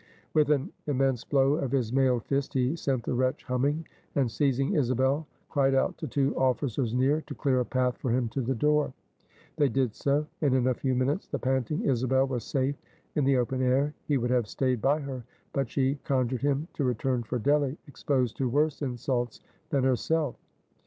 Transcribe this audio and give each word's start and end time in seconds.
With 0.33 0.49
an 0.49 0.71
immense 0.87 1.23
blow 1.23 1.57
of 1.57 1.71
his 1.71 1.93
mailed 1.93 2.25
fist, 2.25 2.55
he 2.55 2.75
sent 2.75 3.03
the 3.03 3.13
wretch 3.13 3.43
humming, 3.43 3.87
and 4.15 4.31
seizing 4.31 4.73
Isabel, 4.73 5.27
cried 5.47 5.75
out 5.75 5.95
to 5.99 6.07
two 6.07 6.35
officers 6.35 6.95
near, 6.95 7.21
to 7.27 7.35
clear 7.35 7.59
a 7.59 7.65
path 7.65 7.97
for 7.99 8.09
him 8.09 8.27
to 8.29 8.41
the 8.41 8.55
door. 8.55 8.93
They 9.57 9.69
did 9.69 9.93
so. 9.93 10.25
And 10.41 10.55
in 10.55 10.65
a 10.65 10.73
few 10.73 10.95
minutes 10.95 11.27
the 11.27 11.37
panting 11.37 11.83
Isabel 11.83 12.25
was 12.25 12.43
safe 12.43 12.81
in 13.13 13.25
the 13.25 13.37
open 13.37 13.61
air. 13.61 13.93
He 14.07 14.17
would 14.17 14.31
have 14.31 14.47
stayed 14.47 14.81
by 14.81 15.01
her, 15.01 15.23
but 15.53 15.69
she 15.69 15.99
conjured 16.03 16.41
him 16.41 16.67
to 16.73 16.83
return 16.83 17.21
for 17.21 17.37
Delly, 17.37 17.77
exposed 17.87 18.37
to 18.37 18.49
worse 18.49 18.81
insults 18.81 19.39
than 19.69 19.83
herself. 19.83 20.35